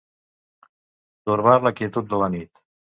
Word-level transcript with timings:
Torbar 1.29 1.55
la 1.69 1.77
quietud 1.83 2.13
de 2.15 2.25
la 2.27 2.35
nit. 2.39 2.69